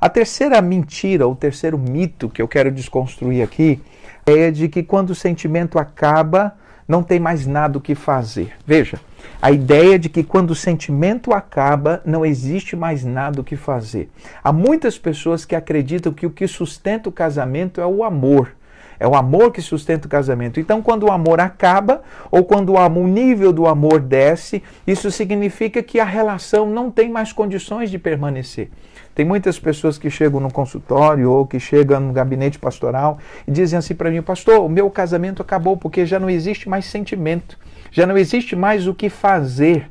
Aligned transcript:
A 0.00 0.08
terceira 0.08 0.62
mentira, 0.62 1.26
ou 1.26 1.34
terceiro 1.34 1.76
mito 1.76 2.28
que 2.28 2.40
eu 2.40 2.46
quero 2.46 2.70
desconstruir 2.70 3.42
aqui, 3.42 3.80
é 4.24 4.48
de 4.48 4.68
que 4.68 4.80
quando 4.80 5.10
o 5.10 5.14
sentimento 5.14 5.76
acaba, 5.76 6.54
não 6.86 7.02
tem 7.02 7.18
mais 7.18 7.46
nada 7.46 7.78
o 7.78 7.80
que 7.80 7.96
fazer. 7.96 8.52
Veja, 8.64 9.00
a 9.42 9.50
ideia 9.50 9.98
de 9.98 10.08
que 10.08 10.22
quando 10.22 10.52
o 10.52 10.54
sentimento 10.54 11.32
acaba, 11.32 12.00
não 12.04 12.24
existe 12.24 12.76
mais 12.76 13.04
nada 13.04 13.40
o 13.40 13.44
que 13.44 13.56
fazer. 13.56 14.08
Há 14.42 14.52
muitas 14.52 14.96
pessoas 14.96 15.44
que 15.44 15.56
acreditam 15.56 16.12
que 16.12 16.26
o 16.26 16.30
que 16.30 16.46
sustenta 16.46 17.08
o 17.08 17.12
casamento 17.12 17.80
é 17.80 17.86
o 17.86 18.04
amor. 18.04 18.54
É 19.00 19.06
o 19.06 19.14
amor 19.14 19.52
que 19.52 19.62
sustenta 19.62 20.06
o 20.06 20.10
casamento. 20.10 20.58
Então, 20.58 20.82
quando 20.82 21.04
o 21.04 21.12
amor 21.12 21.40
acaba, 21.40 22.02
ou 22.30 22.44
quando 22.44 22.74
o 22.74 23.06
nível 23.06 23.52
do 23.52 23.66
amor 23.66 24.00
desce, 24.00 24.62
isso 24.86 25.10
significa 25.10 25.82
que 25.82 26.00
a 26.00 26.04
relação 26.04 26.66
não 26.66 26.90
tem 26.90 27.08
mais 27.08 27.32
condições 27.32 27.90
de 27.90 27.98
permanecer. 27.98 28.70
Tem 29.14 29.24
muitas 29.24 29.58
pessoas 29.58 29.98
que 29.98 30.10
chegam 30.10 30.38
no 30.38 30.50
consultório 30.50 31.30
ou 31.30 31.46
que 31.46 31.58
chegam 31.58 31.98
no 31.98 32.12
gabinete 32.12 32.56
pastoral 32.58 33.18
e 33.48 33.50
dizem 33.50 33.76
assim 33.76 33.94
para 33.94 34.10
mim, 34.10 34.22
pastor, 34.22 34.60
o 34.60 34.68
meu 34.68 34.88
casamento 34.90 35.42
acabou 35.42 35.76
porque 35.76 36.06
já 36.06 36.20
não 36.20 36.30
existe 36.30 36.68
mais 36.68 36.84
sentimento, 36.84 37.58
já 37.90 38.06
não 38.06 38.16
existe 38.16 38.54
mais 38.54 38.86
o 38.86 38.94
que 38.94 39.08
fazer. 39.08 39.90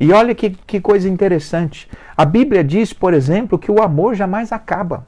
E 0.00 0.10
olha 0.10 0.34
que, 0.34 0.50
que 0.66 0.80
coisa 0.80 1.08
interessante. 1.08 1.86
A 2.16 2.24
Bíblia 2.24 2.64
diz, 2.64 2.92
por 2.92 3.12
exemplo, 3.12 3.58
que 3.58 3.70
o 3.70 3.82
amor 3.82 4.14
jamais 4.14 4.52
acaba. 4.52 5.06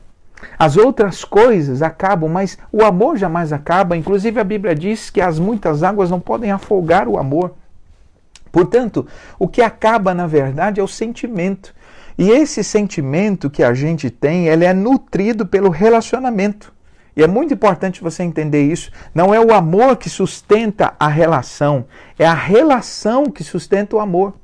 As 0.59 0.77
outras 0.77 1.25
coisas 1.25 1.83
acabam, 1.83 2.31
mas 2.31 2.59
o 2.73 2.85
amor 2.85 3.17
jamais 3.17 3.53
acaba. 3.53 3.97
Inclusive, 3.97 4.41
a 4.41 4.45
Bíblia 4.45 4.75
diz 4.75 5.11
que 5.11 5.21
as 5.21 5.39
muitas 5.39 5.83
águas 5.83 6.11
não 6.11 6.21
podem 6.21 6.51
afogar 6.51 7.09
o 7.09 7.19
amor. 7.19 7.55
Portanto, 8.53 9.07
o 9.39 9.49
que 9.49 9.61
acaba, 9.61 10.15
na 10.15 10.27
verdade, 10.27 10.81
é 10.81 10.83
o 10.83 10.89
sentimento. 10.89 11.75
E 12.17 12.31
esse 12.31 12.63
sentimento 12.63 13.51
que 13.51 13.63
a 13.65 13.75
gente 13.75 14.11
tem, 14.11 14.47
ele 14.47 14.65
é 14.65 14.73
nutrido 14.73 15.45
pelo 15.45 15.71
relacionamento. 15.71 16.73
E 17.17 17.23
é 17.23 17.27
muito 17.27 17.55
importante 17.55 18.03
você 18.03 18.23
entender 18.23 18.63
isso. 18.63 18.91
Não 19.15 19.35
é 19.35 19.41
o 19.41 19.53
amor 19.53 19.97
que 19.97 20.11
sustenta 20.11 20.95
a 20.99 21.09
relação, 21.09 21.87
é 22.19 22.27
a 22.27 22.35
relação 22.35 23.27
que 23.27 23.45
sustenta 23.45 23.97
o 23.97 24.01
amor. 24.01 24.35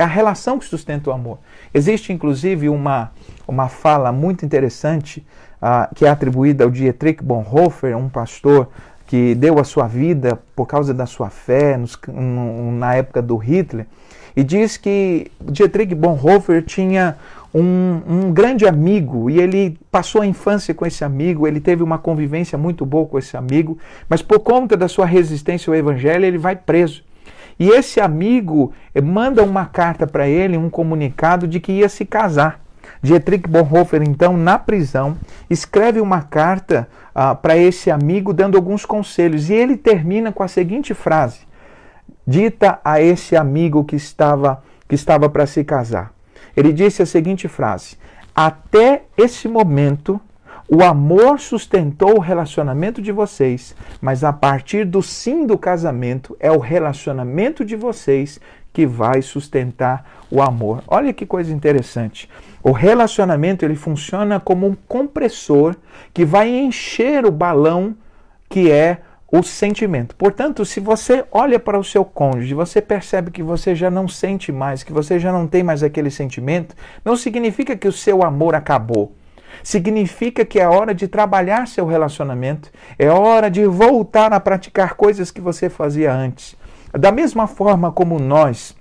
É 0.00 0.02
a 0.02 0.06
relação 0.06 0.58
que 0.58 0.64
sustenta 0.64 1.10
o 1.10 1.12
amor. 1.12 1.36
Existe, 1.74 2.10
inclusive, 2.10 2.70
uma, 2.70 3.12
uma 3.46 3.68
fala 3.68 4.10
muito 4.10 4.46
interessante 4.46 5.22
uh, 5.60 5.94
que 5.94 6.06
é 6.06 6.08
atribuída 6.08 6.64
ao 6.64 6.70
Dietrich 6.70 7.22
Bonhoeffer, 7.22 7.94
um 7.94 8.08
pastor 8.08 8.68
que 9.06 9.34
deu 9.34 9.58
a 9.58 9.64
sua 9.64 9.86
vida 9.86 10.40
por 10.56 10.64
causa 10.64 10.94
da 10.94 11.04
sua 11.04 11.28
fé 11.28 11.76
nos, 11.76 11.98
no, 12.08 12.72
na 12.72 12.94
época 12.94 13.20
do 13.20 13.36
Hitler. 13.36 13.86
E 14.34 14.42
diz 14.42 14.78
que 14.78 15.30
Dietrich 15.38 15.94
Bonhoeffer 15.94 16.64
tinha 16.64 17.18
um, 17.52 18.00
um, 18.08 18.32
grande 18.32 18.66
amigo 18.66 19.28
e 19.28 19.38
ele 19.38 19.78
passou 19.90 20.22
a 20.22 20.26
infância 20.26 20.72
com 20.72 20.86
esse 20.86 21.04
amigo, 21.04 21.46
ele 21.46 21.60
teve 21.60 21.82
uma 21.82 21.98
convivência 21.98 22.56
muito 22.56 22.86
boa 22.86 23.06
com 23.06 23.18
esse 23.18 23.36
amigo, 23.36 23.76
mas 24.08 24.22
por 24.22 24.40
conta 24.40 24.78
da 24.78 24.88
sua 24.88 25.04
resistência 25.04 25.70
ao 25.70 25.76
evangelho, 25.76 26.24
ele 26.24 26.38
vai 26.38 26.56
preso. 26.56 27.04
E 27.60 27.68
esse 27.68 28.00
amigo 28.00 28.72
manda 29.04 29.42
uma 29.42 29.66
carta 29.66 30.06
para 30.06 30.26
ele, 30.26 30.56
um 30.56 30.70
comunicado 30.70 31.46
de 31.46 31.60
que 31.60 31.72
ia 31.72 31.90
se 31.90 32.06
casar. 32.06 32.58
Dietrich 33.02 33.46
Bonhoeffer, 33.46 34.02
então, 34.02 34.34
na 34.34 34.58
prisão, 34.58 35.14
escreve 35.48 36.00
uma 36.00 36.22
carta 36.22 36.88
uh, 37.14 37.36
para 37.36 37.58
esse 37.58 37.90
amigo, 37.90 38.32
dando 38.32 38.56
alguns 38.56 38.86
conselhos. 38.86 39.50
E 39.50 39.52
ele 39.52 39.76
termina 39.76 40.32
com 40.32 40.42
a 40.42 40.48
seguinte 40.48 40.94
frase: 40.94 41.40
dita 42.26 42.80
a 42.82 42.98
esse 43.02 43.36
amigo 43.36 43.84
que 43.84 43.96
estava 43.96 44.62
que 44.88 44.94
estava 44.94 45.28
para 45.28 45.46
se 45.46 45.62
casar. 45.62 46.12
Ele 46.56 46.72
disse 46.72 47.02
a 47.02 47.06
seguinte 47.06 47.46
frase: 47.46 47.98
Até 48.34 49.02
esse 49.18 49.48
momento, 49.48 50.18
o 50.72 50.84
amor 50.84 51.40
sustentou 51.40 52.16
o 52.16 52.20
relacionamento 52.20 53.02
de 53.02 53.10
vocês, 53.10 53.74
mas 54.00 54.22
a 54.22 54.32
partir 54.32 54.84
do 54.84 55.02
sim 55.02 55.44
do 55.44 55.58
casamento, 55.58 56.36
é 56.38 56.52
o 56.52 56.58
relacionamento 56.58 57.64
de 57.64 57.74
vocês 57.74 58.38
que 58.72 58.86
vai 58.86 59.20
sustentar 59.20 60.08
o 60.30 60.40
amor. 60.40 60.84
Olha 60.86 61.12
que 61.12 61.26
coisa 61.26 61.52
interessante. 61.52 62.30
O 62.62 62.70
relacionamento 62.70 63.64
ele 63.64 63.74
funciona 63.74 64.38
como 64.38 64.68
um 64.68 64.76
compressor 64.86 65.74
que 66.14 66.24
vai 66.24 66.48
encher 66.48 67.26
o 67.26 67.32
balão 67.32 67.96
que 68.48 68.70
é 68.70 68.98
o 69.32 69.42
sentimento. 69.42 70.14
Portanto, 70.14 70.64
se 70.64 70.78
você 70.78 71.24
olha 71.32 71.58
para 71.58 71.80
o 71.80 71.84
seu 71.84 72.04
cônjuge, 72.04 72.54
você 72.54 72.80
percebe 72.80 73.32
que 73.32 73.42
você 73.42 73.74
já 73.74 73.90
não 73.90 74.06
sente 74.06 74.52
mais, 74.52 74.84
que 74.84 74.92
você 74.92 75.18
já 75.18 75.32
não 75.32 75.48
tem 75.48 75.64
mais 75.64 75.82
aquele 75.82 76.12
sentimento, 76.12 76.76
não 77.04 77.16
significa 77.16 77.76
que 77.76 77.88
o 77.88 77.92
seu 77.92 78.22
amor 78.22 78.54
acabou. 78.54 79.12
Significa 79.62 80.44
que 80.44 80.58
é 80.58 80.66
hora 80.66 80.94
de 80.94 81.08
trabalhar 81.08 81.66
seu 81.66 81.86
relacionamento, 81.86 82.70
é 82.98 83.08
hora 83.10 83.50
de 83.50 83.64
voltar 83.66 84.32
a 84.32 84.40
praticar 84.40 84.94
coisas 84.94 85.30
que 85.30 85.40
você 85.40 85.68
fazia 85.68 86.12
antes. 86.12 86.56
Da 86.92 87.12
mesma 87.12 87.46
forma 87.46 87.92
como 87.92 88.18
nós 88.18 88.74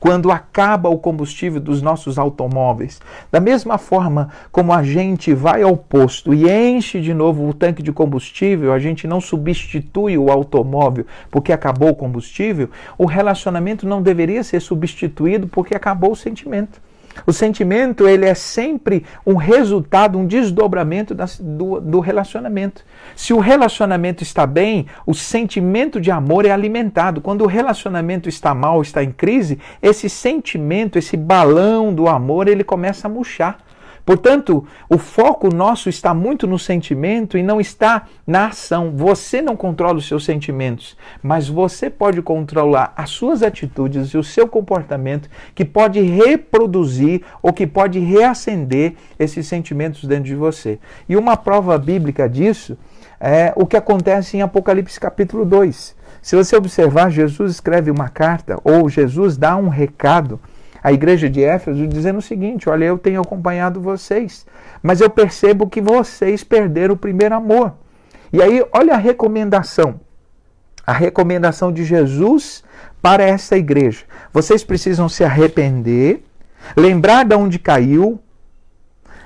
quando 0.00 0.30
acaba 0.30 0.88
o 0.88 0.98
combustível 0.98 1.60
dos 1.60 1.82
nossos 1.82 2.18
automóveis. 2.18 3.00
Da 3.30 3.40
mesma 3.40 3.78
forma 3.78 4.30
como 4.52 4.72
a 4.72 4.82
gente 4.82 5.34
vai 5.34 5.62
ao 5.62 5.76
posto 5.76 6.32
e 6.32 6.48
enche 6.48 7.00
de 7.00 7.12
novo 7.12 7.48
o 7.48 7.54
tanque 7.54 7.82
de 7.82 7.92
combustível, 7.92 8.72
a 8.72 8.78
gente 8.78 9.06
não 9.06 9.20
substitui 9.20 10.16
o 10.16 10.30
automóvel 10.30 11.06
porque 11.30 11.52
acabou 11.52 11.90
o 11.90 11.96
combustível, 11.96 12.70
o 12.96 13.06
relacionamento 13.06 13.86
não 13.86 14.02
deveria 14.02 14.42
ser 14.44 14.60
substituído 14.60 15.48
porque 15.48 15.74
acabou 15.74 16.12
o 16.12 16.16
sentimento. 16.16 16.80
O 17.26 17.32
sentimento 17.32 18.06
ele 18.06 18.24
é 18.24 18.34
sempre 18.34 19.04
um 19.26 19.34
resultado, 19.34 20.18
um 20.18 20.26
desdobramento 20.26 21.14
do, 21.40 21.80
do 21.80 22.00
relacionamento. 22.00 22.84
Se 23.16 23.32
o 23.32 23.38
relacionamento 23.38 24.22
está 24.22 24.46
bem, 24.46 24.86
o 25.06 25.14
sentimento 25.14 26.00
de 26.00 26.10
amor 26.10 26.46
é 26.46 26.50
alimentado. 26.50 27.20
Quando 27.20 27.42
o 27.42 27.46
relacionamento 27.46 28.28
está 28.28 28.54
mal, 28.54 28.80
está 28.80 29.02
em 29.02 29.12
crise, 29.12 29.58
esse 29.82 30.08
sentimento, 30.08 30.98
esse 30.98 31.16
balão 31.16 31.92
do 31.92 32.08
amor, 32.08 32.48
ele 32.48 32.64
começa 32.64 33.08
a 33.08 33.10
murchar. 33.10 33.58
Portanto, 34.08 34.66
o 34.88 34.96
foco 34.96 35.54
nosso 35.54 35.90
está 35.90 36.14
muito 36.14 36.46
no 36.46 36.58
sentimento 36.58 37.36
e 37.36 37.42
não 37.42 37.60
está 37.60 38.06
na 38.26 38.46
ação. 38.46 38.90
Você 38.96 39.42
não 39.42 39.54
controla 39.54 39.98
os 39.98 40.08
seus 40.08 40.24
sentimentos, 40.24 40.96
mas 41.22 41.46
você 41.46 41.90
pode 41.90 42.22
controlar 42.22 42.94
as 42.96 43.10
suas 43.10 43.42
atitudes 43.42 44.08
e 44.08 44.16
o 44.16 44.24
seu 44.24 44.48
comportamento 44.48 45.28
que 45.54 45.62
pode 45.62 46.00
reproduzir 46.00 47.20
ou 47.42 47.52
que 47.52 47.66
pode 47.66 47.98
reacender 47.98 48.94
esses 49.18 49.46
sentimentos 49.46 50.02
dentro 50.04 50.24
de 50.24 50.34
você. 50.34 50.78
E 51.06 51.14
uma 51.14 51.36
prova 51.36 51.76
bíblica 51.76 52.26
disso 52.26 52.78
é 53.20 53.52
o 53.56 53.66
que 53.66 53.76
acontece 53.76 54.38
em 54.38 54.40
Apocalipse 54.40 54.98
capítulo 54.98 55.44
2. 55.44 55.94
Se 56.22 56.34
você 56.34 56.56
observar, 56.56 57.10
Jesus 57.10 57.50
escreve 57.50 57.90
uma 57.90 58.08
carta 58.08 58.58
ou 58.64 58.88
Jesus 58.88 59.36
dá 59.36 59.54
um 59.54 59.68
recado 59.68 60.40
a 60.88 60.92
igreja 60.92 61.28
de 61.28 61.44
Éfeso 61.44 61.86
dizendo 61.86 62.18
o 62.18 62.22
seguinte: 62.22 62.68
Olha, 62.68 62.86
eu 62.86 62.98
tenho 62.98 63.20
acompanhado 63.20 63.80
vocês, 63.80 64.46
mas 64.82 65.00
eu 65.00 65.10
percebo 65.10 65.68
que 65.68 65.80
vocês 65.80 66.42
perderam 66.42 66.94
o 66.94 66.98
primeiro 66.98 67.34
amor. 67.34 67.74
E 68.32 68.42
aí, 68.42 68.64
olha 68.72 68.94
a 68.94 68.98
recomendação. 68.98 70.00
A 70.86 70.92
recomendação 70.92 71.70
de 71.70 71.84
Jesus 71.84 72.64
para 73.02 73.22
essa 73.22 73.56
igreja. 73.56 74.04
Vocês 74.32 74.64
precisam 74.64 75.08
se 75.08 75.22
arrepender, 75.22 76.24
lembrar 76.74 77.24
de 77.24 77.34
onde 77.34 77.58
caiu, 77.58 78.18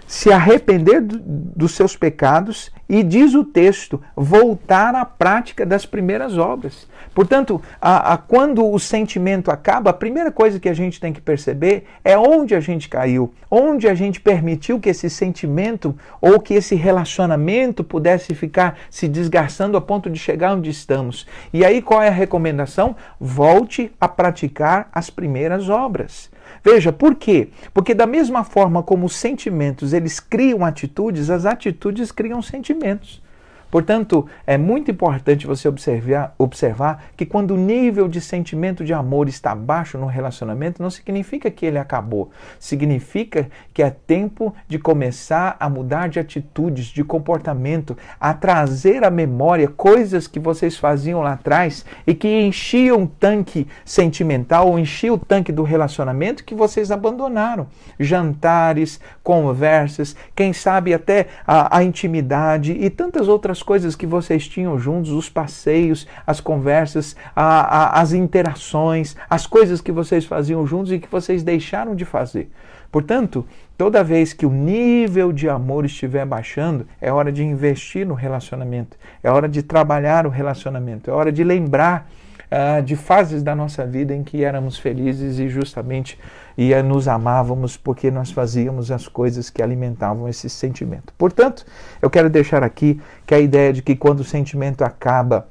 se 0.07 0.33
arrepender 0.33 1.01
do, 1.01 1.19
dos 1.21 1.73
seus 1.73 1.97
pecados 1.97 2.73
e, 2.93 3.03
diz 3.03 3.35
o 3.35 3.43
texto, 3.43 4.03
voltar 4.15 4.95
à 4.95 5.03
prática 5.03 5.65
das 5.65 5.87
primeiras 5.87 6.37
obras. 6.37 6.87
Portanto, 7.15 7.61
a, 7.81 8.13
a, 8.13 8.17
quando 8.19 8.71
o 8.71 8.79
sentimento 8.79 9.51
acaba, 9.51 9.89
a 9.89 9.95
primeira 9.95 10.31
coisa 10.31 10.61
que 10.61 10.69
a 10.69 10.75
gente 10.75 11.01
tem 11.01 11.11
que 11.11 11.21
perceber 11.21 11.85
é 12.05 12.19
onde 12.19 12.55
a 12.55 12.61
gente 12.61 12.91
caiu, 12.91 13.33
onde 13.51 13.89
a 13.89 13.95
gente 13.95 14.21
permitiu 14.21 14.79
que 14.79 14.91
esse 14.91 15.09
sentimento 15.09 15.97
ou 16.21 16.39
que 16.39 16.53
esse 16.53 16.75
relacionamento 16.75 17.83
pudesse 17.83 18.35
ficar 18.35 18.79
se 18.91 19.09
desgastando 19.09 19.79
a 19.79 19.81
ponto 19.81 20.11
de 20.11 20.19
chegar 20.19 20.55
onde 20.55 20.69
estamos. 20.69 21.27
E 21.51 21.65
aí 21.65 21.81
qual 21.81 22.03
é 22.03 22.09
a 22.09 22.13
recomendação? 22.13 22.95
Volte 23.19 23.91
a 23.99 24.07
praticar 24.07 24.91
as 24.93 25.09
primeiras 25.09 25.71
obras. 25.71 26.31
Veja, 26.65 26.93
por 26.93 27.15
quê? 27.15 27.49
Porque 27.75 27.95
da 27.95 28.07
mesma 28.07 28.45
forma 28.45 28.83
como 28.83 29.07
os 29.07 29.17
sentimentos 29.17 29.93
eles 29.93 30.21
criam 30.21 30.65
atitudes, 30.65 31.31
as 31.31 31.45
atitudes 31.45 32.13
criam 32.13 32.41
sentimentos 32.41 32.82
elementos 32.83 33.23
Portanto, 33.73 34.27
é 34.47 34.59
muito 34.59 34.91
importante 34.91 35.47
você 35.47 35.67
observar, 35.67 36.35
observar 36.37 37.05
que 37.17 37.25
quando 37.25 37.53
o 37.53 37.57
nível 37.57 38.07
de 38.07 38.21
sentimento 38.21 38.85
de 38.85 38.93
amor 38.93 39.31
está 39.31 39.55
baixo 39.55 39.97
no 39.97 40.05
relacionamento, 40.05 40.83
não 40.83 40.91
significa 40.91 41.51
que 41.51 41.65
ele 41.65 41.79
acabou. 41.79 42.31
Significa 42.61 43.49
que 43.73 43.83
é 43.83 43.89
tempo 43.89 44.55
de 44.69 44.79
começar 44.79 45.57
a 45.59 45.71
mudar 45.71 46.11
de 46.11 46.21
atitudes, 46.21 46.85
de 46.89 47.03
comportamento, 47.03 47.97
a 48.21 48.35
trazer 48.35 49.05
à 49.05 49.11
memória 49.11 49.67
coisas 49.69 50.27
que 50.27 50.39
vocês 50.39 50.77
faziam 50.77 51.23
lá 51.23 51.33
atrás 51.33 51.83
e 52.07 52.15
que 52.15 52.29
enchiam 52.29 53.05
o 53.05 53.07
tanque 53.07 53.67
sentimental 53.87 54.69
ou 54.69 54.79
enchiam 54.79 55.15
o 55.15 55.19
tanque 55.19 55.51
do 55.51 55.63
relacionamento 55.63 56.45
que 56.45 56.55
vocês 56.55 56.91
abandonaram. 56.91 57.67
Jantares, 57.99 59.01
conversas, 59.23 60.15
quem 60.37 60.53
sabe 60.53 60.93
até 60.93 61.29
a, 61.47 61.79
a 61.79 61.83
intimidade 61.83 62.73
e 62.73 62.91
tantas 62.91 63.29
outras 63.29 63.62
coisas 63.63 63.95
que 63.95 64.07
vocês 64.07 64.47
tinham 64.49 64.79
juntos, 64.79 65.11
os 65.11 65.29
passeios, 65.29 66.07
as 66.27 66.41
conversas, 66.41 67.17
a, 67.35 67.45
a, 67.45 68.01
as 68.01 68.13
interações, 68.13 69.17
as 69.29 69.47
coisas 69.47 69.81
que 69.81 69.93
vocês 69.93 70.25
faziam 70.25 70.67
juntos 70.67 70.93
e 70.93 70.99
que 70.99 71.09
vocês 71.09 71.43
deixaram 71.43 71.95
de 71.95 72.05
fazer. 72.05 72.51
Portanto, 72.91 73.47
toda 73.79 74.05
vez 74.05 74.33
que 74.35 74.45
o 74.45 74.51
nível 74.51 75.33
de 75.33 75.49
amor 75.49 75.87
estiver 75.87 76.27
baixando, 76.27 76.87
é 77.01 77.11
hora 77.11 77.33
de 77.33 77.43
investir 77.43 78.07
no 78.07 78.13
relacionamento, 78.13 78.99
é 79.23 79.31
hora 79.31 79.49
de 79.49 79.63
trabalhar 79.63 80.27
o 80.27 80.31
relacionamento, 80.31 81.11
é 81.11 81.15
hora 81.15 81.33
de 81.33 81.43
lembrar 81.43 82.11
uh, 82.53 82.83
de 82.83 82.95
fases 82.95 83.43
da 83.43 83.57
nossa 83.57 83.87
vida 83.87 84.15
em 84.15 84.23
que 84.23 84.45
éramos 84.45 84.79
felizes 84.79 85.39
e 85.39 85.49
justamente 85.49 86.19
e 86.57 86.75
nos 86.83 87.09
amávamos 87.09 87.79
porque 87.79 88.11
nós 88.11 88.31
fazíamos 88.31 88.91
as 88.91 89.09
coisas 89.09 89.49
que 89.49 89.63
alimentavam 89.63 90.29
esse 90.29 90.51
sentimento. 90.51 91.13
Portanto, 91.17 91.65
eu 92.01 92.11
quero 92.11 92.29
deixar 92.29 92.63
aqui 92.63 93.01
que 93.27 93.35
a 93.35 93.41
ideia 93.41 93.73
de 93.73 93.81
que 93.81 93.97
quando 93.97 94.21
o 94.21 94.25
sentimento 94.25 94.83
acaba, 94.83 95.49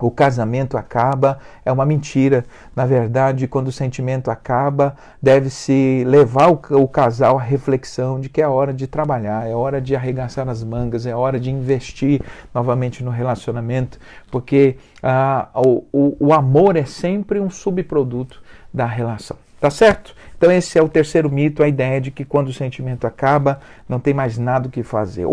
o 0.00 0.10
casamento 0.10 0.76
acaba, 0.76 1.38
é 1.64 1.70
uma 1.70 1.86
mentira. 1.86 2.44
Na 2.74 2.84
verdade, 2.84 3.46
quando 3.46 3.68
o 3.68 3.72
sentimento 3.72 4.30
acaba, 4.30 4.96
deve-se 5.22 6.04
levar 6.06 6.48
o, 6.48 6.88
casal 6.88 7.38
à 7.38 7.42
reflexão 7.42 8.20
de 8.20 8.28
que 8.28 8.42
é 8.42 8.48
hora 8.48 8.72
de 8.72 8.86
trabalhar, 8.86 9.48
é 9.48 9.54
hora 9.54 9.80
de 9.80 9.94
arregaçar 9.94 10.48
as 10.48 10.64
mangas, 10.64 11.06
é 11.06 11.14
hora 11.14 11.38
de 11.38 11.50
investir 11.50 12.20
novamente 12.52 13.04
no 13.04 13.10
relacionamento, 13.10 13.98
porque 14.30 14.76
ah, 15.02 15.48
o, 15.54 15.84
o, 15.92 16.16
o 16.18 16.32
amor 16.32 16.76
é 16.76 16.84
sempre 16.84 17.38
um 17.38 17.48
subproduto 17.48 18.42
da 18.72 18.86
relação. 18.86 19.36
Tá 19.60 19.70
certo? 19.70 20.14
Então 20.36 20.52
esse 20.52 20.78
é 20.78 20.82
o 20.82 20.88
terceiro 20.90 21.30
mito, 21.30 21.62
a 21.62 21.68
ideia 21.68 21.98
de 21.98 22.10
que 22.10 22.22
quando 22.22 22.48
o 22.48 22.52
sentimento 22.52 23.06
acaba, 23.06 23.60
não 23.88 23.98
tem 23.98 24.12
mais 24.12 24.36
nada 24.36 24.68
o 24.68 24.70
que 24.70 24.82
fazer. 24.82 25.24